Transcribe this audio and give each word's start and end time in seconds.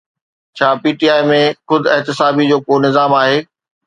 ڇا 0.57 0.67
P 0.81 0.89
T 0.99 1.07
I 1.15 1.21
۾ 1.31 1.41
خود 1.67 1.83
احتسابي 1.95 2.43
جو 2.51 2.57
ڪو 2.67 2.73
نظام 2.85 3.11
آهي؟ 3.21 3.37